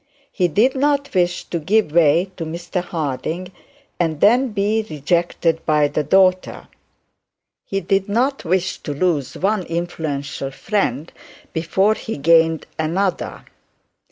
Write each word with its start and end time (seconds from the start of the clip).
He 0.31 0.47
did 0.47 0.73
not 0.73 1.13
wish 1.13 1.43
to 1.43 1.59
give 1.59 1.91
way 1.91 2.31
to 2.35 2.43
Mr 2.43 2.83
Harding, 2.83 3.51
and 3.99 4.19
then 4.19 4.47
be 4.49 4.83
rejected 4.89 5.63
by 5.67 5.89
the 5.89 6.01
daughter. 6.03 6.69
He 7.65 7.81
did 7.81 8.09
not 8.09 8.43
wish 8.43 8.79
to 8.79 8.95
lose 8.95 9.37
one 9.37 9.61
influential 9.67 10.49
friend 10.49 11.13
before 11.53 11.93
he 11.93 12.13
had 12.13 12.23
gained 12.23 12.65
another. 12.79 13.45